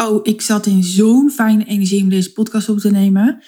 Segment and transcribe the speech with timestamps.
[0.00, 3.42] Oh, ik zat in zo'n fijne energie om deze podcast op te nemen.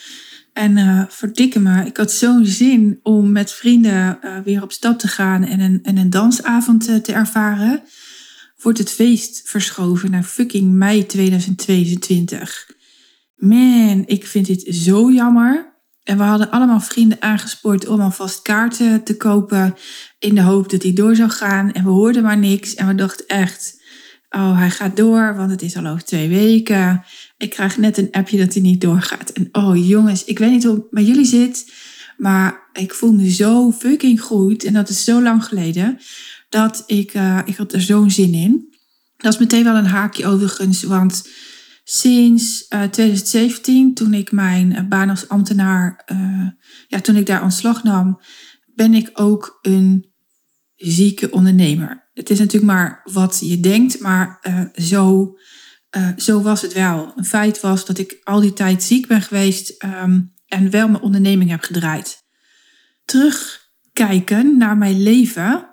[0.52, 4.98] En uh, verdikke me, ik had zo'n zin om met vrienden uh, weer op stap
[4.98, 7.82] te gaan en een, en een dansavond uh, te ervaren.
[8.62, 12.70] Wordt het feest verschoven naar fucking mei 2022.
[13.36, 15.78] Man, ik vind dit zo jammer.
[16.02, 19.74] En we hadden allemaal vrienden aangespoord om alvast kaarten te kopen.
[20.18, 21.72] In de hoop dat hij door zou gaan.
[21.72, 22.74] En we hoorden maar niks.
[22.74, 23.79] En we dachten echt,
[24.30, 27.04] oh hij gaat door, want het is al over twee weken.
[27.36, 29.30] Ik krijg net een appje dat hij niet doorgaat.
[29.30, 31.72] En oh jongens, ik weet niet hoe het bij jullie zit.
[32.16, 34.64] Maar ik voel me zo fucking goed.
[34.64, 35.98] En dat is zo lang geleden.
[36.48, 38.74] Dat ik, uh, ik had er zo'n zin in.
[39.16, 40.82] Dat is meteen wel een haakje overigens.
[40.82, 41.28] Want
[41.84, 46.04] sinds uh, 2017, toen ik mijn baan als ambtenaar,
[46.88, 48.20] ja, toen ik daar ontslag nam,
[48.74, 50.10] ben ik ook een
[50.76, 51.99] zieke ondernemer.
[52.12, 55.36] Het is natuurlijk maar wat je denkt, maar uh, zo,
[56.16, 57.12] zo was het wel.
[57.16, 61.02] Een feit was dat ik al die tijd ziek ben geweest um, en wel mijn
[61.02, 62.24] onderneming heb gedraaid.
[63.04, 65.68] Terugkijken naar mijn leven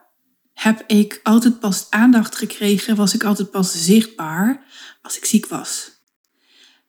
[0.54, 4.66] heb ik altijd pas aandacht gekregen, was ik altijd pas zichtbaar
[5.02, 5.92] als ik ziek was.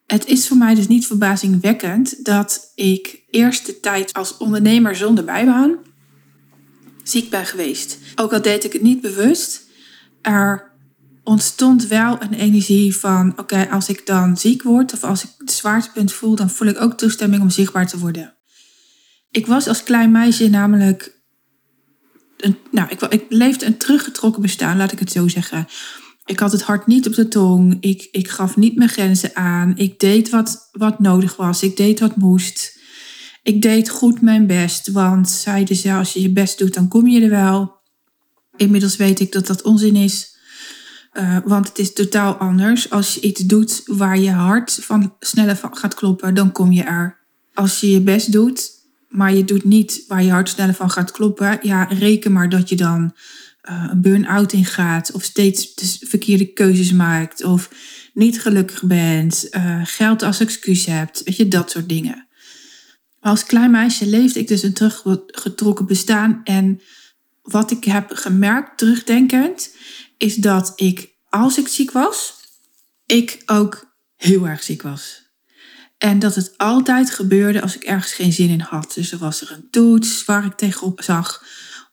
[0.07, 5.25] Het is voor mij dus niet verbazingwekkend dat ik eerst de tijd als ondernemer zonder
[5.25, 5.79] bijbaan
[7.11, 7.98] ziek ben geweest.
[8.14, 9.67] Ook al deed ik het niet bewust,
[10.23, 10.70] er
[11.25, 15.53] ontstond wel een energie van: oké, als ik dan ziek word of als ik het
[15.53, 18.37] zwaartepunt voel, dan voel ik ook toestemming om zichtbaar te worden.
[19.31, 21.17] Ik was als klein meisje namelijk.
[22.37, 25.67] Een, nou, ik, ik leefde een teruggetrokken bestaan, laat ik het zo zeggen.
[26.25, 27.77] Ik had het hart niet op de tong.
[27.81, 29.77] Ik, ik gaf niet mijn grenzen aan.
[29.77, 31.62] Ik deed wat, wat nodig was.
[31.62, 32.78] Ik deed wat moest.
[33.49, 37.07] Ik deed goed mijn best, want zeiden ze, als je je best doet, dan kom
[37.09, 37.77] je er wel.
[38.57, 40.37] Inmiddels weet ik dat dat onzin is.
[41.13, 42.91] Uh, want het is totaal anders.
[42.91, 46.83] Als je iets doet waar je hart van sneller van gaat kloppen, dan kom je
[46.83, 47.19] er.
[47.55, 48.71] Als je je best doet,
[49.09, 52.69] maar je doet niet waar je hart sneller van gaat kloppen, ja, reken maar dat
[52.69, 53.15] je dan
[53.71, 57.71] uh, een burn-out ingaat of steeds de verkeerde keuzes maakt of
[58.15, 62.28] niet gelukkig bent, uh, geld als excuus hebt, weet je, dat soort dingen.
[63.28, 66.81] Als klein meisje leefde ik dus een teruggetrokken bestaan en
[67.43, 69.75] wat ik heb gemerkt, terugdenkend,
[70.16, 72.34] is dat ik, als ik ziek was,
[73.06, 75.22] ik ook heel erg ziek was.
[75.99, 78.93] En dat het altijd gebeurde als ik ergens geen zin in had.
[78.94, 81.45] Dus er was er een toets waar ik tegenop zag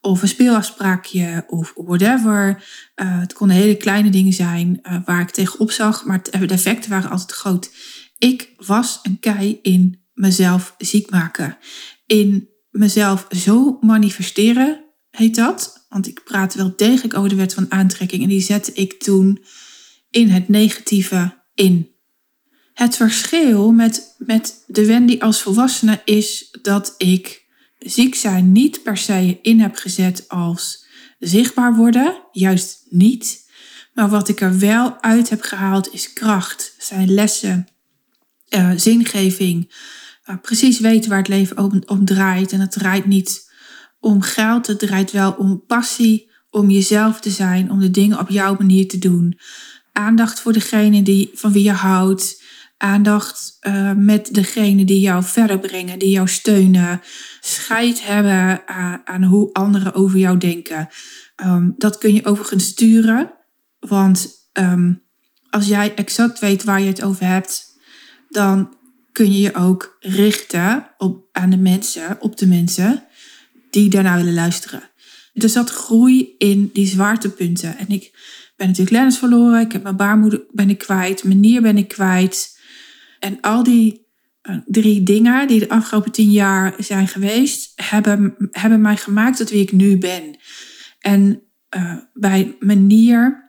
[0.02, 2.64] of een speelafspraakje of whatever.
[2.96, 6.90] Uh, het konden hele kleine dingen zijn uh, waar ik tegenop zag, maar de effecten
[6.90, 7.72] waren altijd groot.
[8.18, 11.58] Ik was een kei in mezelf ziek maken.
[12.06, 15.86] In mezelf zo manifesteren, heet dat.
[15.90, 19.44] Want ik praat wel degelijk over de wet van aantrekking en die zette ik toen
[20.10, 21.90] in het negatieve in.
[22.74, 27.46] Het verschil met, met de Wendy als volwassene is dat ik
[27.80, 30.86] ziek zijn niet per se in heb gezet als
[31.20, 33.50] zichtbaar worden, juist niet.
[33.94, 37.68] Maar wat ik er wel uit heb gehaald is kracht, zijn lessen,
[38.50, 39.74] uh, zingeving,
[40.30, 42.52] uh, precies weten waar het leven om, draait.
[42.52, 43.54] En het draait niet
[44.00, 48.30] om geld, het draait wel om passie, om jezelf te zijn, om de dingen op
[48.30, 49.40] jouw manier te doen.
[49.92, 52.44] Aandacht voor degene die, van wie je houdt
[52.78, 57.02] aandacht uh, met degene die jou verder brengen, die jou steunen.
[57.40, 60.88] Scheid hebben aan, aan hoe anderen over jou denken.
[61.46, 63.34] Um, dat kun je overigens sturen.
[63.80, 65.04] Want um,
[65.50, 67.66] als jij exact weet waar je het over hebt,
[68.30, 68.75] dan
[69.16, 73.04] kun je je ook richten op, aan de mensen, op de mensen
[73.70, 74.90] die daarna willen luisteren.
[75.34, 77.78] Er zat groei in die zwaartepunten.
[77.78, 78.12] En ik
[78.56, 79.60] ben natuurlijk Lennis verloren.
[79.60, 81.24] Ik heb mijn baarmoeder ben ik kwijt.
[81.24, 82.60] Mijn ben ik kwijt.
[83.20, 84.08] En al die
[84.44, 89.50] uh, drie dingen die de afgelopen tien jaar zijn geweest, hebben, hebben mij gemaakt tot
[89.50, 90.38] wie ik nu ben.
[91.00, 91.42] En
[91.78, 93.45] uh, bij manier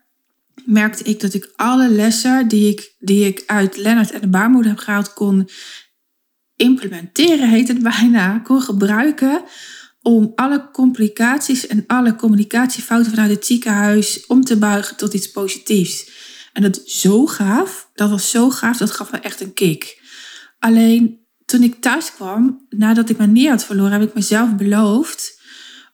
[0.67, 4.71] merkte ik dat ik alle lessen die ik, die ik uit Lennart en de baarmoeder
[4.71, 5.49] heb gehaald kon
[6.57, 9.45] implementeren, heet het bijna, kon gebruiken
[10.03, 16.11] om alle complicaties en alle communicatiefouten vanuit het ziekenhuis om te buigen tot iets positiefs.
[16.53, 17.91] En dat zo gaaf.
[17.95, 18.77] Dat was zo gaaf.
[18.77, 20.03] Dat gaf me echt een kick.
[20.59, 25.36] Alleen toen ik thuis kwam, nadat ik mijn neer had verloren, heb ik mezelf beloofd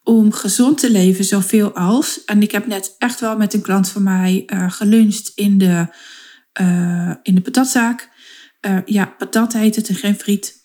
[0.05, 2.25] om gezond te leven zoveel als.
[2.25, 5.87] En ik heb net echt wel met een klant van mij uh, geluncht in de,
[6.61, 8.11] uh, in de patatzaak.
[8.67, 10.61] Uh, ja, patat heet het en geen friet.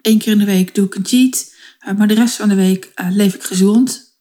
[0.00, 1.54] Eén keer in de week doe ik een cheat.
[1.96, 4.20] maar de rest van de week leef ik gezond.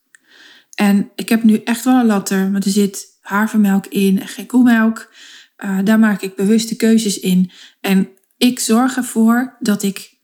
[0.75, 4.45] En ik heb nu echt wel een latter, maar er zit havermelk in en geen
[4.45, 5.13] koemelk.
[5.83, 7.51] Daar maak ik bewuste keuzes in.
[7.79, 10.17] En ik zorg ervoor dat ik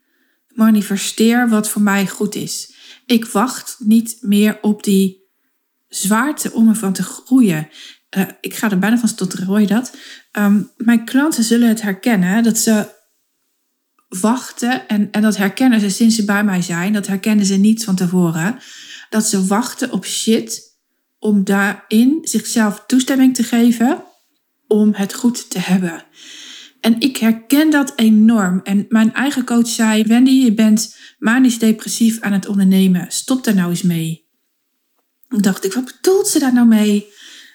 [0.48, 2.77] manifesteer wat voor mij goed is.
[3.08, 5.26] Ik wacht niet meer op die
[5.88, 7.70] zwaarte om ervan te groeien.
[8.18, 9.96] Uh, ik ga er bijna van hoor je dat?
[10.32, 12.96] Um, mijn klanten zullen het herkennen dat ze
[14.08, 17.84] wachten, en, en dat herkennen ze sinds ze bij mij zijn, dat herkennen ze niet
[17.84, 18.60] van tevoren,
[19.10, 20.78] dat ze wachten op shit
[21.20, 24.04] om daarin zichzelf toestemming te geven
[24.68, 26.04] om het goed te hebben.
[26.82, 28.60] En ik herken dat enorm.
[28.64, 33.06] En mijn eigen coach zei: Wendy, je bent manisch depressief aan het ondernemen.
[33.10, 34.28] Stop daar nou eens mee.
[35.28, 37.08] Dan dacht ik: wat bedoelt ze daar nou mee?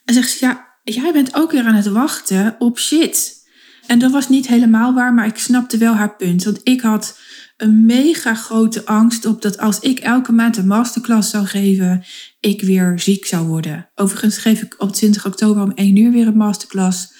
[0.04, 3.40] En zegt ze: ja, jij bent ook weer aan het wachten op shit.
[3.86, 6.44] En dat was niet helemaal waar, maar ik snapte wel haar punt.
[6.44, 7.18] Want ik had
[7.56, 12.04] een mega grote angst op dat als ik elke maand een masterclass zou geven,
[12.40, 13.90] ik weer ziek zou worden.
[13.94, 17.12] Overigens geef ik op 20 oktober om 1 uur weer een masterclass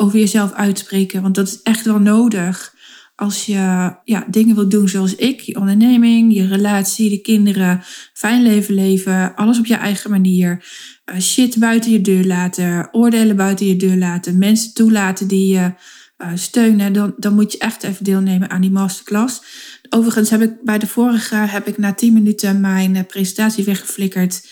[0.00, 1.22] over jezelf uitspreken.
[1.22, 2.76] Want dat is echt wel nodig
[3.18, 5.40] als je ja, dingen wilt doen zoals ik.
[5.40, 9.36] Je onderneming, je relatie, de kinderen, fijn leven leven.
[9.36, 10.64] Alles op je eigen manier.
[11.06, 12.88] Uh, shit buiten je deur laten.
[12.92, 14.38] Oordelen buiten je deur laten.
[14.38, 15.72] Mensen toelaten die je
[16.18, 16.92] uh, steunen.
[16.92, 19.42] Dan, dan moet je echt even deelnemen aan die masterclass.
[19.88, 24.46] Overigens heb ik bij de vorige heb ik na 10 minuten mijn uh, presentatie weggeflikkerd.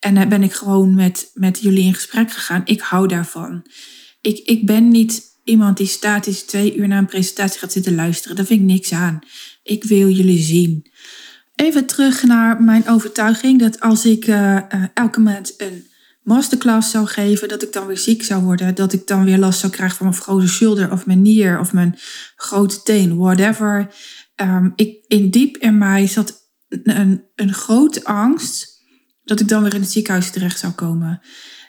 [0.00, 2.62] En ben ik gewoon met, met jullie in gesprek gegaan.
[2.64, 3.62] Ik hou daarvan
[4.20, 8.36] ik, ik ben niet iemand die statisch twee uur naar een presentatie gaat zitten luisteren.
[8.36, 9.18] Daar vind ik niks aan.
[9.62, 10.90] Ik wil jullie zien.
[11.54, 15.86] Even terug naar mijn overtuiging dat als ik uh, uh, elke maand een
[16.22, 18.74] masterclass zou geven, dat ik dan weer ziek zou worden.
[18.74, 21.72] Dat ik dan weer last zou krijgen van mijn grote shoulder of mijn nier of
[21.72, 21.98] mijn
[22.36, 23.94] grote teen, whatever.
[24.36, 28.82] Um, ik, in diep in mij zat een, een grote angst
[29.24, 31.20] dat ik dan weer in het ziekenhuis terecht zou komen.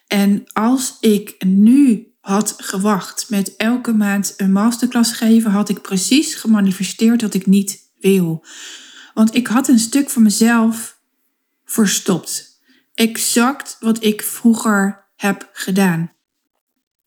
[0.08, 6.36] En als ik nu had gewacht met elke maand een masterclass geven, had ik precies
[6.36, 8.46] gemanifesteerd wat ik niet wil.
[9.14, 11.00] Want ik had een stuk van mezelf
[11.66, 12.60] verstopt.
[12.94, 16.12] Exact wat ik vroeger heb gedaan.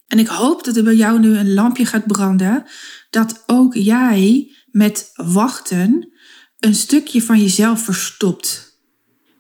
[0.07, 2.65] En ik hoop dat er bij jou nu een lampje gaat branden,
[3.11, 6.13] dat ook jij met wachten
[6.59, 8.74] een stukje van jezelf verstopt.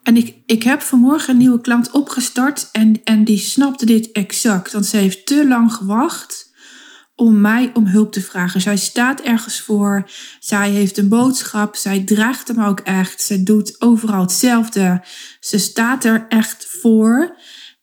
[0.05, 4.73] En ik, ik heb vanmorgen een nieuwe klant opgestart en, en die snapte dit exact.
[4.73, 6.53] Want ze heeft te lang gewacht
[7.15, 8.61] om mij om hulp te vragen.
[8.61, 10.11] Zij staat ergens voor,
[10.41, 13.23] zij heeft een boodschap, zij draagt hem ook echt.
[13.23, 15.05] Ze doet overal hetzelfde.
[15.41, 17.37] Ze staat er echt voor,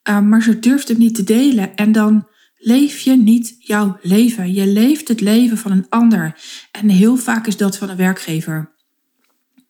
[0.10, 1.76] uh, maar ze durft hem niet te delen.
[1.76, 2.28] En dan
[2.58, 4.54] leef je niet jouw leven.
[4.54, 6.40] Je leeft het leven van een ander.
[6.72, 8.74] En heel vaak is dat van een werkgever.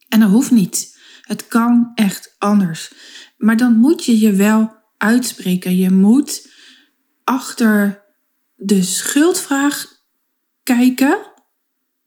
[0.09, 0.90] En dat hoeft niet.
[1.31, 2.93] Het kan echt anders.
[3.37, 5.75] Maar dan moet je je wel uitspreken.
[5.75, 6.49] Je moet
[7.23, 8.03] achter
[8.55, 9.87] de schuldvraag
[10.63, 11.17] kijken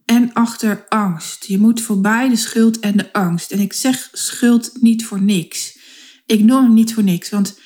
[0.05, 1.45] en achter angst.
[1.45, 3.51] Je moet voorbij de schuld en de angst.
[3.51, 5.79] En ik zeg schuld niet voor niks.
[6.27, 7.31] Ik noem hem niet voor niks.
[7.31, 7.61] Want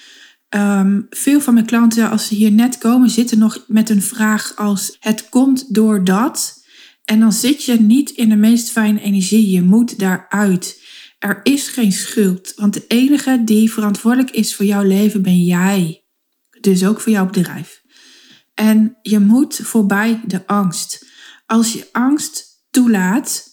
[0.51, 4.57] um, veel van mijn klanten, als ze hier net komen, zitten nog met een vraag
[4.57, 6.67] als: Het komt door dat.
[7.05, 9.51] En dan zit je niet in de meest fijne energie.
[9.51, 10.87] Je moet daaruit.
[11.19, 16.05] Er is geen schuld, want de enige die verantwoordelijk is voor jouw leven ben jij.
[16.61, 17.82] Dus ook voor jouw bedrijf.
[18.55, 21.06] En je moet voorbij de angst.
[21.47, 23.47] Als je angst toelaat,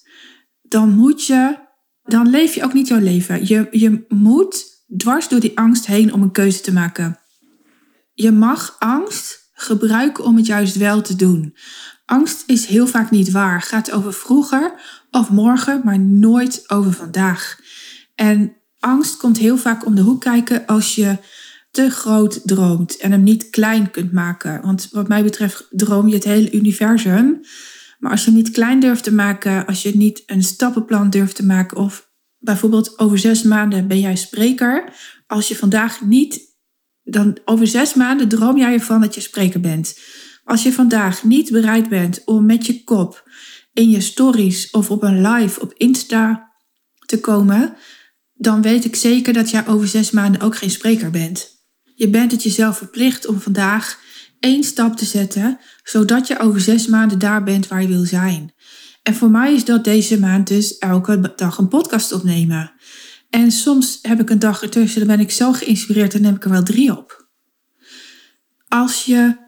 [0.61, 1.57] dan moet je,
[2.03, 3.47] dan leef je ook niet jouw leven.
[3.47, 4.65] Je, je moet
[4.97, 7.19] dwars door die angst heen om een keuze te maken.
[8.13, 11.55] Je mag angst gebruiken om het juist wel te doen.
[12.05, 13.61] Angst is heel vaak niet waar.
[13.61, 14.73] Gaat over vroeger
[15.11, 17.59] of morgen, maar nooit over vandaag.
[18.15, 21.17] En angst komt heel vaak om de hoek kijken als je
[21.71, 24.61] te groot droomt en hem niet klein kunt maken.
[24.61, 27.39] Want wat mij betreft droom je het hele universum.
[27.99, 31.35] Maar als je hem niet klein durft te maken, als je niet een stappenplan durft
[31.35, 34.93] te maken, of bijvoorbeeld over zes maanden ben jij spreker.
[35.27, 36.41] Als je vandaag niet,
[37.03, 39.99] dan over zes maanden droom jij ervan dat je spreker bent.
[40.45, 43.29] Als je vandaag niet bereid bent om met je kop
[43.73, 46.51] in je stories of op een live op Insta
[47.05, 47.75] te komen,
[48.33, 51.49] dan weet ik zeker dat jij over zes maanden ook geen spreker bent.
[51.95, 53.99] Je bent het jezelf verplicht om vandaag
[54.39, 58.53] één stap te zetten, zodat je over zes maanden daar bent waar je wil zijn.
[59.03, 62.73] En voor mij is dat deze maand dus elke dag een podcast opnemen.
[63.29, 66.43] En soms heb ik een dag ertussen, dan ben ik zo geïnspireerd, dan neem ik
[66.43, 67.27] er wel drie op.
[68.67, 69.44] Als je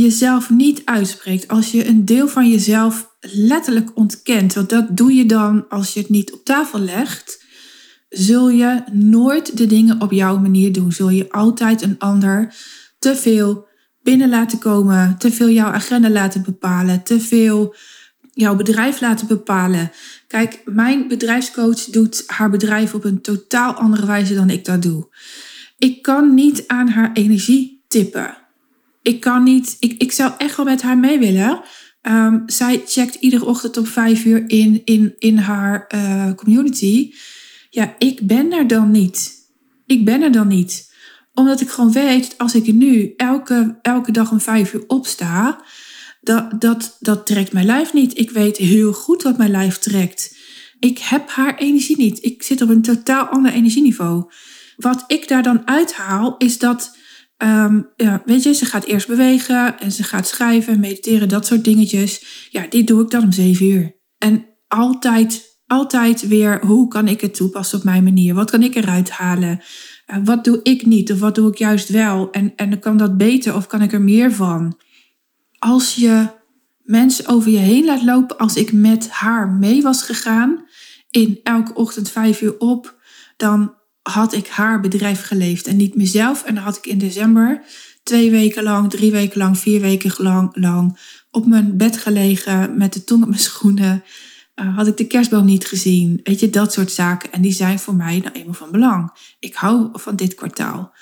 [0.00, 5.26] jezelf niet uitspreekt, als je een deel van jezelf letterlijk ontkent, want dat doe je
[5.26, 7.44] dan als je het niet op tafel legt,
[8.08, 10.92] zul je nooit de dingen op jouw manier doen.
[10.92, 12.54] Zul je altijd een ander
[12.98, 13.66] te veel
[14.02, 17.74] binnen laten komen, te veel jouw agenda laten bepalen, te veel
[18.32, 19.90] jouw bedrijf laten bepalen.
[20.26, 25.08] Kijk, mijn bedrijfscoach doet haar bedrijf op een totaal andere wijze dan ik dat doe.
[25.78, 28.41] Ik kan niet aan haar energie tippen.
[29.02, 31.60] Ik kan niet, ik, ik zou echt wel met haar mee willen.
[32.00, 37.12] Ehm, zij checkt iedere ochtend om vijf uur in, in, in haar uh, community.
[37.70, 39.32] Ja, ik ben er dan niet.
[39.86, 40.90] Ik ben er dan niet
[41.34, 45.64] omdat ik gewoon weet, als ik nu elke, elke dag om vijf uur opsta,
[46.20, 48.18] dat, dat, dat trekt mijn lijf niet.
[48.18, 50.36] Ik weet heel goed wat mijn lijf trekt.
[50.78, 52.24] Ik heb haar energie niet.
[52.24, 54.30] Ik zit op een totaal ander energieniveau.
[54.76, 56.96] Wat ik daar dan uithaal, is dat,
[57.42, 61.64] um, ja, weet je, ze gaat eerst bewegen en ze gaat schrijven, mediteren, dat soort
[61.64, 62.46] dingetjes.
[62.50, 63.96] Ja, die doe ik dan om zeven uur.
[64.18, 68.34] En altijd, altijd weer, hoe kan ik het toepassen op mijn manier?
[68.34, 69.60] Wat kan ik eruit halen?
[70.06, 72.30] Uh, wat doe ik niet of wat doe ik juist wel?
[72.30, 74.78] En, en kan dat beter of kan ik er meer van?
[75.58, 76.26] Als je
[76.82, 80.64] mensen over je heen laat lopen, als ik met haar mee was gegaan,
[81.10, 83.00] in elke ochtend vijf uur op,
[83.36, 86.44] dan had ik haar bedrijf geleefd en niet mezelf.
[86.44, 87.62] En dan had ik in december
[88.02, 90.98] twee weken lang, drie weken lang, vier weken lang, lang
[91.30, 94.04] op mijn bed gelegen met de tong op mijn schoenen.
[94.54, 96.20] Uh, had ik de kerstboom niet gezien?
[96.22, 97.32] Weet je, dat soort zaken.
[97.32, 99.10] En die zijn voor mij nou eenmaal van belang.
[99.38, 100.94] Ik hou van dit kwartaal.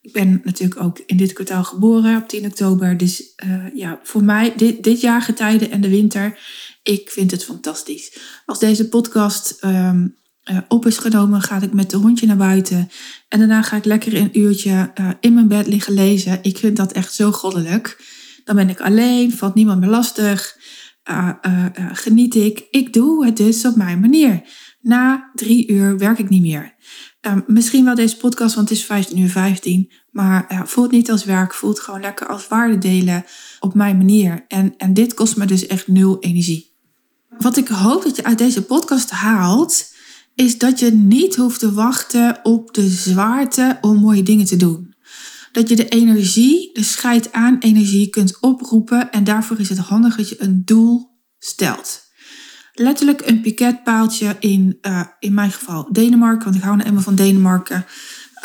[0.00, 2.96] Ik ben natuurlijk ook in dit kwartaal geboren op 10 oktober.
[2.96, 6.38] Dus uh, ja, voor mij dit, dit jaargetijde en de winter,
[6.82, 8.18] ik vind het fantastisch.
[8.46, 10.16] Als deze podcast um,
[10.50, 12.90] uh, op is genomen, ga ik met de hondje naar buiten.
[13.28, 16.38] En daarna ga ik lekker een uurtje uh, in mijn bed liggen lezen.
[16.42, 18.04] Ik vind dat echt zo goddelijk.
[18.44, 20.56] Dan ben ik alleen, valt niemand meer lastig.
[21.92, 22.66] geniet ik.
[22.70, 24.42] Ik doe het dus op mijn manier.
[24.80, 26.74] Na drie uur werk ik niet meer.
[27.26, 29.92] Uh, misschien wel deze podcast, want het is 15 uur 15.
[30.10, 33.24] Maar voelt niet als werk, voelt gewoon lekker als waarde delen
[33.60, 34.44] op mijn manier.
[34.48, 36.72] En, en dit kost me dus echt nul energie.
[37.38, 39.91] Wat ik hoop dat je uit deze podcast haalt,
[40.34, 44.94] is dat je niet hoeft te wachten op de zwaarte om mooie dingen te doen.
[45.52, 50.16] Dat je de energie, de scheid aan energie kunt oproepen en daarvoor is het handig
[50.16, 52.10] dat je een doel stelt
[52.74, 57.14] letterlijk een piketpaaltje in, uh, in mijn geval Denemarken, want ik hou nou eenmaal van
[57.14, 57.84] Denemarken.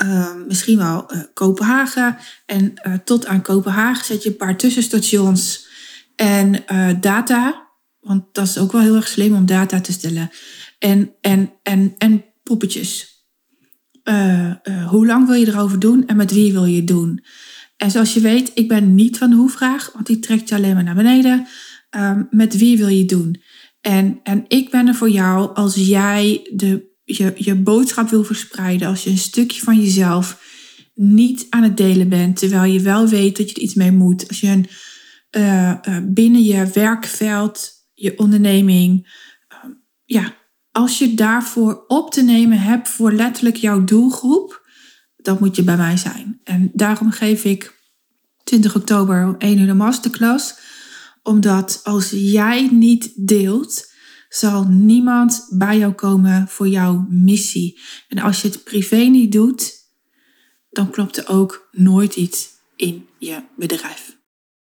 [0.04, 2.18] Uh, misschien wel uh, Kopenhagen.
[2.46, 5.68] En tot aan Kopenhagen zet je een paar tussenstations
[6.16, 6.64] en
[7.02, 7.66] data.
[8.00, 10.30] Want dat is ook wel heel erg slim om data te stellen.
[10.78, 13.16] En, en, en, en poppetjes.
[14.90, 17.24] hoe lang wil je erover doen en met wie wil je het doen?
[17.78, 20.74] En zoals je weet, ik ben niet van de hoe-vraag, want die trekt je alleen
[20.74, 21.48] maar naar beneden.
[21.90, 23.42] Ehm, met wie wil je het doen?
[23.82, 28.88] En, en ik ben er voor jou als jij de, je, je boodschap wil verspreiden,
[28.88, 30.56] als je een stukje van jezelf
[30.94, 34.28] niet aan het delen bent, terwijl je wel weet dat je er iets mee moet.
[34.28, 34.66] Als je een,
[35.38, 39.08] uh, binnen je werkveld, je onderneming,
[39.54, 39.72] uh,
[40.04, 40.36] ja,
[40.78, 44.70] als je daarvoor op te nemen hebt voor letterlijk jouw doelgroep,
[45.16, 46.40] dan moet je bij mij zijn.
[46.44, 47.76] En daarom geef ik
[48.44, 50.56] 20 oktober 1 uur de masterclass
[51.24, 53.92] omdat als jij niet deelt,
[54.30, 57.80] zal niemand bij jou komen voor jouw missie.
[58.08, 59.74] En als je het privé niet doet,
[60.70, 64.17] dan klopt er ook nooit iets in je bedrijf.